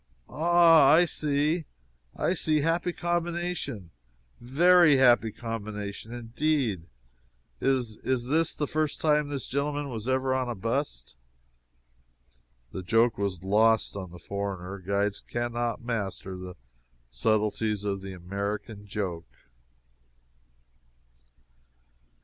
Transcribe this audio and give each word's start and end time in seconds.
"Ah, 0.27 0.87
I 0.93 1.05
see, 1.05 1.65
I 2.15 2.33
see 2.33 2.61
happy 2.61 2.91
combination 2.91 3.91
very 4.39 4.97
happy 4.97 5.31
combination, 5.31 6.11
indeed. 6.11 6.87
Is 7.59 7.97
is 7.97 8.27
this 8.27 8.55
the 8.55 8.65
first 8.65 8.99
time 8.99 9.27
this 9.27 9.45
gentleman 9.45 9.89
was 9.91 10.07
ever 10.07 10.33
on 10.33 10.49
a 10.49 10.55
bust?" 10.55 11.17
That 12.71 12.87
joke 12.87 13.19
was 13.19 13.43
lost 13.43 13.95
on 13.95 14.09
the 14.09 14.17
foreigner 14.17 14.79
guides 14.79 15.19
can 15.19 15.53
not 15.53 15.83
master 15.83 16.35
the 16.35 16.55
subtleties 17.11 17.83
of 17.83 18.01
the 18.01 18.13
American 18.13 18.87
joke. 18.87 19.29